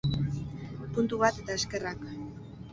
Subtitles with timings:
[0.95, 2.05] Puntu bat eta eskerrak!